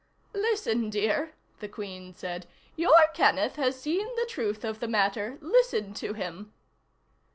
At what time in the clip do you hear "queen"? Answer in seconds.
1.67-2.15